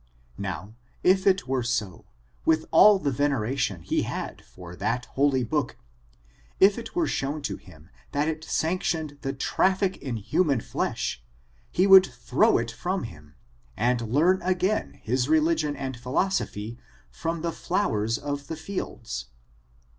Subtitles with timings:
[0.39, 0.73] Now,
[1.03, 2.05] if it ^^'^^^*^^0^0^^^f^ S94 ORIGIN, CHARACTER, AND were so,
[2.43, 5.77] with all the reneration he had for that holy Book,
[6.59, 11.23] if it were shown to him that it sanctioned the traffic in human flesh,
[11.69, 13.33] he would throw it frofn htrn^
[13.77, 16.79] and learn again his religion and philosophy
[17.11, 19.27] from the flowers of the fields."